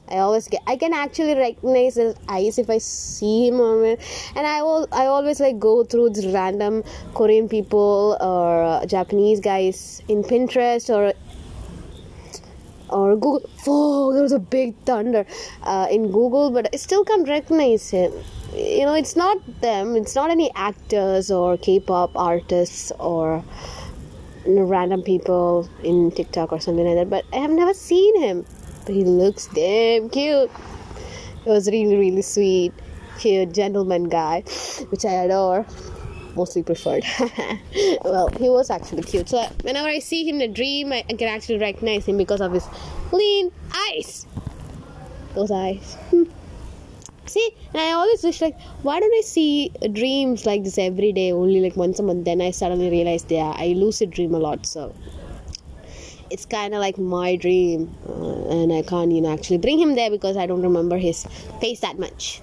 I 0.09 0.19
always 0.19 0.47
get 0.47 0.63
I 0.67 0.77
can 0.77 0.93
actually 0.93 1.35
recognize 1.35 1.97
his 1.97 2.15
eyes 2.29 2.59
if 2.59 2.69
I 2.71 2.79
see 2.79 3.49
him 3.49 3.61
it 3.85 4.01
and 4.37 4.47
I 4.47 4.63
will 4.63 4.87
I 4.93 5.07
always 5.07 5.41
like 5.41 5.59
go 5.59 5.85
through 5.85 6.11
these 6.11 6.27
random 6.27 6.85
Korean 7.15 7.49
people 7.49 8.17
or 8.21 8.63
uh, 8.63 8.87
Japanese 8.87 9.41
guys 9.41 10.03
in 10.09 10.23
Pinterest 10.23 10.89
or 10.95 11.15
or 12.91 13.17
Google 13.17 13.49
oh 13.67 14.13
there 14.13 14.23
was 14.23 14.33
a 14.33 14.39
big 14.39 14.77
thunder 14.85 15.25
uh, 15.63 15.89
in 15.91 16.13
Google 16.13 16.51
but 16.51 16.69
I 16.73 16.77
still 16.77 17.05
can't 17.05 17.27
recognize 17.27 17.91
him 17.91 18.13
you 18.55 18.85
know 18.85 18.95
it's 18.95 19.17
not 19.17 19.39
them 19.63 19.97
it's 19.97 20.15
not 20.15 20.31
any 20.31 20.51
actors 20.55 21.31
or 21.31 21.57
K-pop 21.57 22.15
artists 22.15 22.93
or 22.99 23.43
random 24.47 25.03
people 25.03 25.69
in 25.83 26.11
TikTok 26.11 26.53
or 26.53 26.61
something 26.61 26.85
like 26.85 26.97
that, 26.97 27.11
but 27.11 27.25
I 27.33 27.41
have 27.41 27.51
never 27.51 27.75
seen 27.75 28.21
him. 28.21 28.45
But 28.85 28.95
he 28.95 29.05
looks 29.05 29.47
damn 29.49 30.09
cute. 30.09 30.51
He 31.45 31.51
was 31.51 31.69
really, 31.69 31.97
really 31.97 32.23
sweet, 32.23 32.73
cute, 33.19 33.53
gentleman 33.53 34.09
guy, 34.09 34.43
which 34.91 35.05
I 35.05 35.13
adore. 35.25 35.67
Mostly 36.35 36.63
preferred. 36.63 37.05
well, 38.05 38.29
he 38.39 38.49
was 38.49 38.71
actually 38.71 39.03
cute. 39.03 39.29
So 39.29 39.45
whenever 39.63 39.89
I 39.89 39.99
see 39.99 40.29
him 40.29 40.41
in 40.41 40.51
a 40.51 40.53
dream, 40.53 40.93
I, 40.93 41.05
I 41.09 41.13
can 41.13 41.29
actually 41.29 41.59
recognize 41.59 42.07
him 42.07 42.17
because 42.17 42.41
of 42.41 42.53
his 42.53 42.67
lean 43.13 43.53
eyes. 43.91 44.27
Those 45.35 45.51
eyes. 45.51 45.97
See, 47.33 47.49
and 47.73 47.81
I 47.81 47.93
always 47.93 48.23
wish 48.23 48.43
like, 48.43 48.61
why 48.83 49.01
don't 49.01 49.15
I 49.15 49.23
see 49.23 49.71
dreams 49.91 50.45
like 50.45 50.65
this 50.65 50.77
every 50.77 51.13
day, 51.13 51.33
only 51.33 51.63
like 51.63 51.77
once 51.77 51.99
a 51.99 52.03
month? 52.03 52.27
Then 52.27 52.43
I 52.43 52.51
suddenly 52.51 52.91
realized, 52.91 53.33
yeah, 53.33 53.55
I 53.57 53.69
lucid 53.69 54.11
dream 54.11 54.35
a 54.35 54.39
lot, 54.39 54.67
so 54.67 54.95
it's 56.29 56.45
kind 56.45 56.75
of 56.75 56.81
like 56.81 56.99
my 56.99 57.37
dream, 57.37 57.91
uh, 58.07 58.51
and 58.51 58.71
I 58.71 58.83
can't, 58.83 59.13
you 59.13 59.23
know, 59.23 59.33
actually 59.33 59.57
bring 59.57 59.79
him 59.79 59.95
there 59.95 60.11
because 60.11 60.37
I 60.37 60.45
don't 60.45 60.61
remember 60.61 60.99
his 60.99 61.25
face 61.59 61.81
that 61.81 61.99
much. 61.99 62.43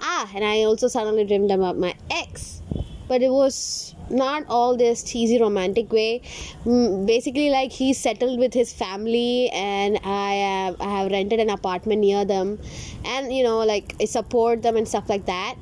Ah, 0.00 0.30
and 0.34 0.42
I 0.42 0.62
also 0.62 0.88
suddenly 0.88 1.24
dreamed 1.24 1.50
about 1.50 1.76
my 1.76 1.94
ex, 2.10 2.62
but 3.08 3.22
it 3.22 3.30
was 3.30 3.94
not 4.10 4.44
all 4.48 4.76
this 4.76 5.02
cheesy 5.02 5.40
romantic 5.40 5.92
way 5.92 6.20
mm, 6.64 7.06
basically 7.06 7.50
like 7.50 7.72
he 7.72 7.92
settled 7.92 8.38
with 8.38 8.52
his 8.52 8.72
family 8.72 9.48
and 9.50 9.98
i 10.04 10.34
have, 10.34 10.76
I 10.80 10.90
have 10.98 11.10
rented 11.10 11.40
an 11.40 11.50
apartment 11.50 12.00
near 12.00 12.24
them 12.24 12.58
and 13.04 13.32
you 13.32 13.42
know 13.42 13.58
like 13.58 13.94
i 14.00 14.04
support 14.04 14.62
them 14.62 14.76
and 14.76 14.86
stuff 14.86 15.08
like 15.08 15.26
that 15.26 15.56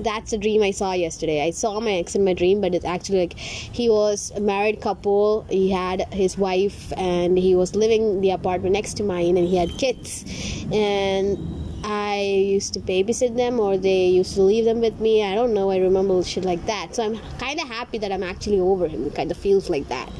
that's 0.00 0.32
a 0.32 0.38
dream 0.38 0.62
I 0.62 0.70
saw 0.70 0.92
yesterday. 0.92 1.42
I 1.44 1.50
saw 1.50 1.80
my 1.80 1.92
ex 1.92 2.14
in 2.14 2.24
my 2.24 2.34
dream, 2.34 2.60
but 2.60 2.74
it's 2.74 2.84
actually 2.84 3.20
like 3.20 3.38
he 3.38 3.88
was 3.88 4.30
a 4.36 4.40
married 4.40 4.80
couple. 4.80 5.44
He 5.50 5.70
had 5.70 6.12
his 6.12 6.38
wife, 6.38 6.92
and 6.96 7.38
he 7.38 7.54
was 7.54 7.74
living 7.74 8.20
the 8.20 8.30
apartment 8.30 8.74
next 8.74 8.94
to 8.98 9.02
mine, 9.02 9.36
and 9.36 9.46
he 9.46 9.56
had 9.56 9.70
kids. 9.78 10.24
And 10.72 11.57
I 11.84 12.20
used 12.20 12.74
to 12.74 12.80
babysit 12.80 13.36
them 13.36 13.60
or 13.60 13.78
they 13.78 14.06
used 14.06 14.34
to 14.34 14.42
leave 14.42 14.64
them 14.64 14.80
with 14.80 15.00
me. 15.00 15.22
I 15.22 15.34
don't 15.34 15.54
know. 15.54 15.70
I 15.70 15.78
remember 15.78 16.22
shit 16.22 16.44
like 16.44 16.64
that. 16.66 16.94
So 16.94 17.04
I'm 17.04 17.18
kind 17.38 17.60
of 17.60 17.68
happy 17.68 17.98
that 17.98 18.12
I'm 18.12 18.22
actually 18.22 18.60
over 18.60 18.88
him. 18.88 19.06
It 19.06 19.14
kind 19.14 19.30
of 19.30 19.36
feels 19.36 19.70
like 19.70 19.88
that. 19.88 20.10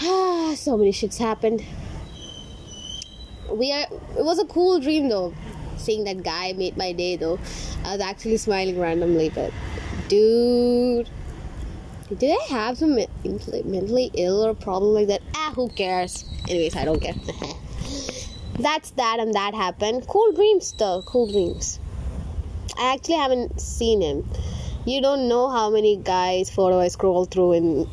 so 0.56 0.76
many 0.76 0.92
shits 0.92 1.18
happened. 1.18 1.64
We 3.50 3.72
are. 3.72 3.86
It 4.18 4.24
was 4.24 4.38
a 4.38 4.44
cool 4.44 4.80
dream 4.80 5.08
though. 5.08 5.32
Seeing 5.76 6.04
that 6.04 6.22
guy 6.22 6.52
made 6.52 6.76
my 6.76 6.92
day 6.92 7.16
though. 7.16 7.38
I 7.84 7.92
was 7.92 8.00
actually 8.00 8.36
smiling 8.38 8.78
randomly, 8.78 9.30
but 9.30 9.52
dude. 10.08 11.08
Did 12.18 12.38
I 12.40 12.44
have 12.50 12.78
some 12.78 12.94
mentally 12.94 14.12
ill 14.14 14.44
or 14.46 14.54
problem 14.54 14.94
like 14.94 15.08
that? 15.08 15.22
Ah, 15.34 15.52
who 15.56 15.68
cares? 15.70 16.24
Anyways, 16.48 16.76
I 16.76 16.84
don't 16.84 17.00
care. 17.00 17.14
that's 18.58 18.90
that 18.92 19.20
and 19.20 19.34
that 19.34 19.54
happened. 19.54 20.06
Cool 20.06 20.32
dreams 20.32 20.72
though. 20.72 21.02
Cool 21.02 21.30
dreams. 21.30 21.78
I 22.78 22.94
actually 22.94 23.16
haven't 23.16 23.60
seen 23.60 24.00
him. 24.00 24.28
You 24.84 25.00
don't 25.02 25.28
know 25.28 25.48
how 25.50 25.70
many 25.70 25.96
guys 25.96 26.48
photo 26.48 26.78
i 26.78 26.88
scroll 26.88 27.24
through 27.24 27.52
in 27.52 27.88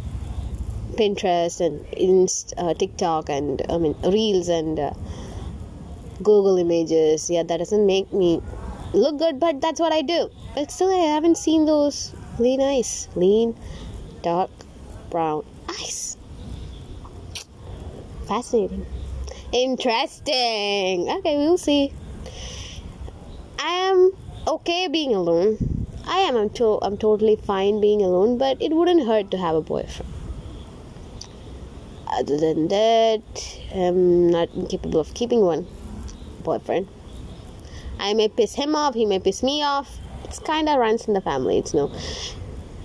pinterest 0.94 1.60
and 1.60 2.30
uh, 2.56 2.74
tiktok 2.76 3.30
and 3.30 3.64
i 3.68 3.78
mean 3.80 3.96
reels 4.04 4.48
and 4.48 4.80
uh, 4.80 4.94
google 6.18 6.58
images. 6.58 7.30
Yeah 7.30 7.44
that 7.44 7.58
doesn't 7.58 7.86
make 7.86 8.14
me 8.14 8.42
look 8.94 9.18
good 9.18 9.40
but 9.40 9.60
that's 9.60 9.80
what 9.80 9.92
i 9.92 10.02
do. 10.02 10.30
But 10.56 10.72
still 10.72 10.92
i 10.92 11.14
haven't 11.14 11.38
seen 11.38 11.66
those 11.66 12.14
lean 12.40 12.62
eyes. 12.62 13.08
Lean 13.16 13.58
dark 14.22 14.52
brown 15.10 15.44
eyes. 15.70 16.18
Fascinating. 18.28 18.86
Interesting. 19.54 21.08
Okay, 21.10 21.38
we'll 21.38 21.60
see. 21.60 21.94
I 23.60 23.70
am 23.70 24.12
okay 24.48 24.88
being 24.88 25.14
alone. 25.14 25.86
I 26.06 26.18
am. 26.20 26.36
I'm, 26.36 26.50
to- 26.52 26.80
I'm 26.82 26.98
totally 26.98 27.36
fine 27.36 27.80
being 27.80 28.02
alone, 28.02 28.40
but 28.40 28.60
it 28.60 28.72
wouldn't 28.72 29.06
hurt 29.06 29.30
to 29.30 29.38
have 29.38 29.56
a 29.56 29.62
boyfriend. 29.62 30.12
Other 32.12 32.38
than 32.38 32.68
that, 32.70 33.22
I'm 33.76 34.32
not 34.32 34.50
capable 34.70 35.00
of 35.00 35.14
keeping 35.14 35.42
one 35.42 35.68
boyfriend. 36.44 36.88
I 38.00 38.16
may 38.16 38.30
piss 38.30 38.56
him 38.56 38.76
off, 38.76 38.96
he 38.96 39.06
may 39.06 39.20
piss 39.20 39.44
me 39.44 39.62
off. 39.62 40.00
It's 40.24 40.40
kind 40.40 40.68
of 40.68 40.80
runs 40.80 41.08
in 41.08 41.14
the 41.14 41.22
family. 41.22 41.60
It's 41.60 41.76
no, 41.76 41.92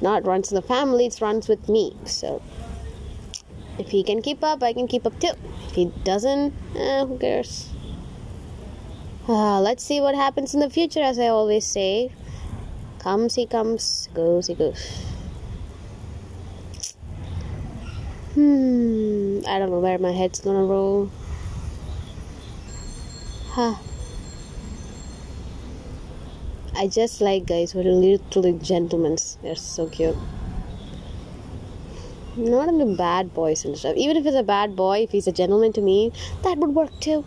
not 0.02 0.26
runs 0.26 0.52
in 0.52 0.54
the 0.54 0.62
family, 0.62 1.06
it 1.06 1.18
runs 1.22 1.48
with 1.48 1.66
me. 1.68 1.96
So 2.04 2.42
if 3.78 3.90
he 3.90 4.02
can 4.02 4.22
keep 4.22 4.42
up, 4.42 4.62
I 4.62 4.72
can 4.72 4.86
keep 4.88 5.06
up 5.06 5.18
too. 5.20 5.32
If 5.68 5.74
he 5.74 5.86
doesn't, 6.04 6.54
eh, 6.76 7.04
who 7.04 7.18
cares? 7.18 7.70
Uh, 9.28 9.60
let's 9.60 9.84
see 9.84 10.00
what 10.00 10.14
happens 10.14 10.54
in 10.54 10.60
the 10.60 10.70
future, 10.70 11.02
as 11.02 11.18
I 11.18 11.28
always 11.28 11.64
say. 11.64 12.10
Comes, 12.98 13.34
he 13.34 13.46
comes, 13.46 14.08
goes, 14.14 14.46
he 14.46 14.54
goes. 14.54 15.04
Hmm, 18.34 19.40
I 19.46 19.58
don't 19.58 19.70
know 19.70 19.80
where 19.80 19.98
my 19.98 20.12
head's 20.12 20.40
gonna 20.40 20.64
roll. 20.64 21.10
Huh. 23.50 23.74
I 26.74 26.86
just 26.86 27.20
like 27.20 27.46
guys 27.46 27.72
who 27.72 27.80
are 27.80 27.82
little 27.82 28.52
gentlemen. 28.58 29.16
They're 29.42 29.56
so 29.56 29.88
cute. 29.88 30.16
Not 32.38 32.68
into 32.68 32.96
bad 32.96 33.34
boys 33.34 33.64
and 33.64 33.76
stuff. 33.76 33.96
Even 33.96 34.16
if 34.16 34.24
it's 34.24 34.36
a 34.36 34.44
bad 34.44 34.76
boy, 34.76 35.00
if 35.00 35.10
he's 35.10 35.26
a 35.26 35.32
gentleman 35.32 35.72
to 35.72 35.80
me, 35.80 36.12
that 36.44 36.56
would 36.58 36.70
work 36.70 36.98
too. 37.00 37.24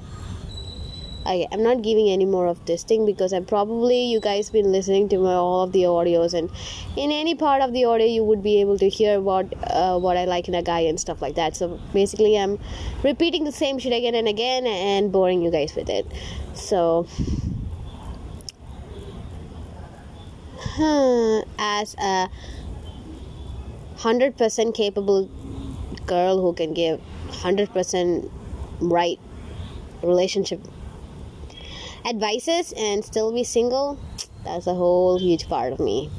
Okay, 1.21 1.47
I'm 1.51 1.61
not 1.61 1.83
giving 1.83 2.09
any 2.09 2.25
more 2.25 2.47
of 2.47 2.65
this 2.65 2.83
thing 2.83 3.05
because 3.05 3.33
I'm 3.33 3.45
probably 3.45 4.05
you 4.05 4.21
guys 4.21 4.49
been 4.49 4.71
listening 4.71 5.09
to 5.09 5.19
my, 5.19 5.33
all 5.33 5.63
of 5.63 5.71
the 5.71 5.83
audios 5.83 6.33
and 6.33 6.49
in 6.95 7.11
any 7.11 7.35
part 7.35 7.61
of 7.61 7.73
the 7.73 7.85
audio 7.85 8.07
you 8.07 8.23
would 8.23 8.41
be 8.41 8.59
able 8.59 8.79
to 8.79 8.89
hear 8.89 9.19
what 9.21 9.53
uh, 9.69 9.99
what 9.99 10.17
I 10.17 10.25
like 10.25 10.47
in 10.47 10.55
a 10.55 10.63
guy 10.63 10.79
and 10.79 10.99
stuff 10.99 11.21
like 11.21 11.35
that. 11.35 11.55
So 11.55 11.79
basically, 11.93 12.39
I'm 12.39 12.57
repeating 13.03 13.43
the 13.43 13.51
same 13.51 13.77
shit 13.77 13.93
again 13.93 14.15
and 14.15 14.27
again 14.27 14.65
and 14.65 15.11
boring 15.11 15.43
you 15.43 15.51
guys 15.51 15.75
with 15.75 15.89
it. 15.89 16.07
So 16.55 17.05
as 21.59 21.95
a 21.99 22.29
100% 24.01 24.73
capable 24.73 25.29
girl 26.07 26.41
who 26.41 26.53
can 26.53 26.73
give 26.73 26.99
100% 27.29 28.31
right 28.81 29.19
relationship 30.01 30.59
advices 32.03 32.73
and 32.75 33.05
still 33.05 33.31
be 33.31 33.43
single 33.43 33.99
that's 34.43 34.65
a 34.65 34.73
whole 34.73 35.19
huge 35.19 35.47
part 35.47 35.71
of 35.71 35.79
me. 35.79 36.09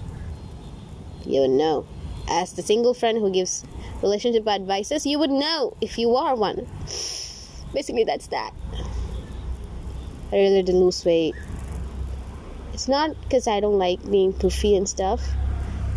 You 1.24 1.40
would 1.42 1.50
know. 1.50 1.86
As 2.28 2.52
the 2.52 2.62
single 2.62 2.94
friend 2.94 3.18
who 3.18 3.32
gives 3.32 3.64
relationship 4.00 4.46
advices 4.46 5.04
you 5.04 5.18
would 5.18 5.30
know 5.30 5.76
if 5.80 5.98
you 5.98 6.14
are 6.14 6.36
one. 6.36 6.68
Basically 7.74 8.04
that's 8.04 8.28
that. 8.28 8.52
I 10.30 10.36
really 10.36 10.62
did 10.62 10.74
lose 10.74 11.04
weight. 11.04 11.34
It's 12.72 12.88
not 12.88 13.20
because 13.22 13.46
I 13.46 13.60
don't 13.60 13.78
like 13.78 14.08
being 14.08 14.32
poofy 14.32 14.76
and 14.76 14.88
stuff, 14.88 15.20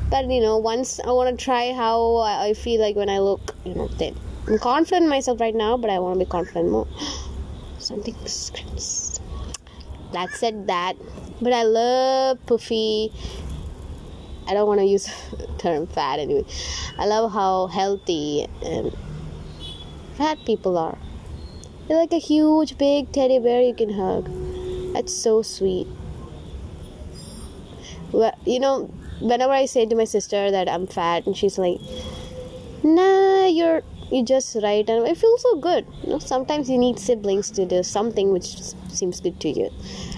but 0.10 0.30
you 0.30 0.42
know, 0.42 0.58
once 0.58 1.00
I 1.00 1.12
want 1.12 1.38
to 1.38 1.44
try 1.44 1.74
how 1.74 2.18
I 2.18 2.54
feel 2.54 2.82
like 2.82 2.96
when 2.96 3.10
I 3.10 3.20
look, 3.20 3.56
you 3.66 3.76
know, 3.76 3.88
thin. 3.88 4.18
I'm 4.48 4.60
confident 4.60 5.10
myself 5.10 5.40
right 5.40 5.56
now, 5.56 5.76
but 5.78 5.90
I 5.90 6.00
want 6.00 6.20
to 6.20 6.26
be 6.26 6.30
confident 6.30 6.70
more. 6.70 6.88
Something. 7.80 8.16
That 10.14 10.30
said 10.32 10.68
that, 10.68 10.96
but 11.42 11.52
I 11.52 11.64
love 11.64 12.38
poofy. 12.46 13.12
I 14.48 14.54
don't 14.54 14.68
want 14.68 14.80
to 14.80 14.86
use 14.86 15.10
term 15.58 15.88
fat 15.88 16.20
anyway. 16.20 16.46
I 16.98 17.06
love 17.08 17.32
how 17.32 17.68
healthy 17.68 18.48
and 18.63 18.96
fat 20.15 20.38
people 20.46 20.78
are. 20.78 20.98
They're 21.88 21.98
like 21.98 22.13
a 22.13 22.20
huge, 22.20 22.78
big 22.78 23.12
teddy 23.12 23.39
bear 23.39 23.62
you 23.62 23.74
can 23.74 23.91
hug. 23.91 24.30
That's 24.94 25.13
so 25.13 25.41
sweet 25.41 25.88
you 28.46 28.60
know, 28.60 28.89
whenever 29.19 29.54
I 29.54 29.65
say 29.65 29.86
to 29.86 29.95
my 29.95 30.04
sister 30.04 30.51
that 30.51 30.69
I'm 30.69 30.88
fat, 30.88 31.25
and 31.25 31.36
she's 31.36 31.58
like, 31.58 31.80
"Nah, 32.84 33.45
you're 33.45 33.82
you 34.12 34.23
just 34.23 34.56
right," 34.62 34.88
and 34.89 35.08
it 35.08 35.17
feels 35.17 35.41
so 35.41 35.56
good. 35.56 35.86
You 36.04 36.10
know, 36.12 36.19
sometimes 36.19 36.69
you 36.69 36.78
need 36.78 36.99
siblings 36.99 37.51
to 37.51 37.65
do 37.65 37.84
something 37.84 38.32
which 38.32 38.47
seems 38.89 39.19
good 39.21 39.39
to 39.41 39.49
you. 39.49 39.69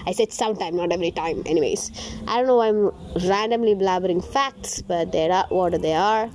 I 0.06 0.12
said 0.12 0.32
sometime, 0.32 0.76
not 0.76 0.92
every 0.92 1.10
time. 1.10 1.42
Anyways, 1.46 1.90
I 2.26 2.38
don't 2.38 2.46
know. 2.46 2.56
Why 2.56 2.68
I'm 2.68 2.90
randomly 3.28 3.74
blabbering 3.74 4.24
facts, 4.24 4.82
but 4.82 5.12
they 5.12 5.30
are 5.30 5.46
what 5.48 5.80
they 5.80 5.94
are. 5.94 6.30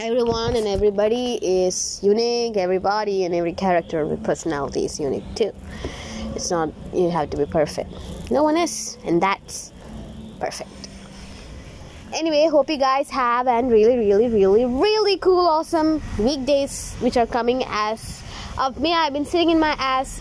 Everyone 0.00 0.54
and 0.54 0.68
everybody 0.68 1.40
is 1.42 1.98
unique. 2.02 2.56
Everybody 2.56 3.24
and 3.24 3.34
every 3.34 3.52
character 3.52 4.06
with 4.06 4.22
personality 4.22 4.84
is 4.84 5.00
unique 5.00 5.34
too. 5.34 5.52
It's 6.36 6.50
not 6.52 6.72
you 6.94 7.10
have 7.10 7.30
to 7.30 7.36
be 7.36 7.46
perfect. 7.46 7.92
No 8.30 8.44
one 8.44 8.56
is, 8.56 8.96
and 9.04 9.20
that's 9.20 9.72
perfect 10.38 10.77
anyway 12.14 12.46
hope 12.50 12.70
you 12.70 12.78
guys 12.78 13.10
have 13.10 13.46
and 13.46 13.70
really 13.70 13.96
really 13.96 14.28
really 14.28 14.64
really 14.64 15.18
cool 15.18 15.46
awesome 15.46 16.02
weekdays 16.18 16.94
which 17.00 17.16
are 17.16 17.26
coming 17.26 17.62
as 17.66 18.22
of 18.58 18.78
me 18.80 18.94
i've 18.94 19.12
been 19.12 19.24
sitting 19.24 19.50
in 19.50 19.58
my 19.58 19.74
ass 19.78 20.20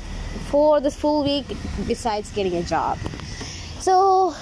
for 0.49 0.79
this 0.79 0.95
full 0.95 1.23
week 1.23 1.45
besides 1.87 2.31
getting 2.31 2.55
a 2.55 2.63
job. 2.63 2.97
So 3.79 4.35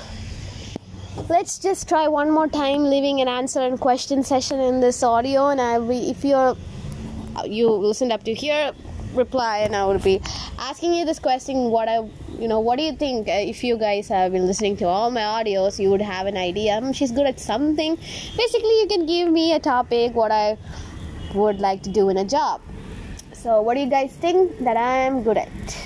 let's 1.29 1.57
just 1.57 1.87
try 1.89 2.07
one 2.07 2.29
more 2.29 2.47
time 2.47 2.83
leaving 2.83 3.21
an 3.21 3.27
answer 3.27 3.61
and 3.61 3.79
question 3.79 4.23
session 4.23 4.59
in 4.59 4.81
this 4.81 5.01
audio 5.01 5.47
and 5.47 5.61
i 5.61 5.77
will 5.77 6.09
if 6.09 6.25
you're 6.25 6.57
you 7.45 7.69
listened 7.69 8.11
up 8.11 8.21
to 8.21 8.33
here 8.33 8.73
reply 9.13 9.59
and 9.59 9.73
i 9.73 9.85
will 9.85 9.97
be 9.97 10.19
asking 10.59 10.93
you 10.93 11.05
this 11.05 11.17
question 11.17 11.71
what 11.71 11.87
i 11.87 11.99
you 12.39 12.47
know 12.47 12.59
what 12.59 12.77
do 12.77 12.83
you 12.83 12.93
think 12.93 13.27
uh, 13.27 13.31
if 13.31 13.63
you 13.63 13.77
guys 13.77 14.07
have 14.09 14.31
been 14.31 14.45
listening 14.45 14.75
to 14.77 14.85
all 14.85 15.09
my 15.09 15.21
audios 15.21 15.79
you 15.79 15.89
would 15.89 16.01
have 16.01 16.27
an 16.27 16.37
idea. 16.37 16.77
Um, 16.77 16.91
she's 16.91 17.11
good 17.11 17.25
at 17.25 17.39
something. 17.39 17.95
Basically 17.95 18.79
you 18.81 18.87
can 18.89 19.05
give 19.05 19.31
me 19.31 19.53
a 19.53 19.59
topic 19.59 20.13
what 20.15 20.31
i 20.31 20.57
would 21.33 21.59
like 21.59 21.83
to 21.83 21.89
do 21.89 22.09
in 22.09 22.17
a 22.17 22.25
job. 22.25 22.61
So 23.33 23.61
what 23.61 23.75
do 23.75 23.81
you 23.81 23.89
guys 23.89 24.11
think 24.13 24.59
that 24.59 24.77
i 24.77 24.97
am 24.97 25.23
good 25.23 25.37
at? 25.37 25.77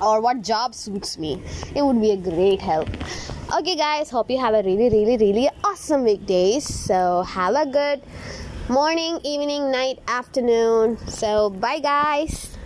Or 0.00 0.20
what 0.20 0.42
job 0.42 0.74
suits 0.74 1.18
me? 1.18 1.42
It 1.74 1.82
would 1.84 2.00
be 2.00 2.12
a 2.12 2.16
great 2.16 2.60
help. 2.60 2.88
Okay 3.58 3.76
guys 3.76 4.10
hope 4.10 4.30
you 4.30 4.38
have 4.38 4.54
a 4.54 4.62
really 4.62 4.88
really 4.88 5.16
really 5.16 5.48
awesome 5.64 6.04
weekdays. 6.04 6.66
So 6.66 7.22
have 7.22 7.54
a 7.54 7.66
good 7.66 8.02
morning 8.68 9.20
evening 9.24 9.70
night 9.70 9.98
afternoon. 10.06 10.96
So 11.08 11.50
bye 11.50 11.80
guys 11.80 12.57